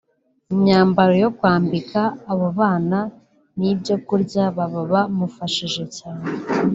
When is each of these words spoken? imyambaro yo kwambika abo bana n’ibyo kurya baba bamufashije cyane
imyambaro 0.53 1.13
yo 1.23 1.29
kwambika 1.37 2.01
abo 2.31 2.47
bana 2.59 2.99
n’ibyo 3.59 3.95
kurya 4.07 4.43
baba 4.57 4.81
bamufashije 4.91 5.83
cyane 5.97 6.29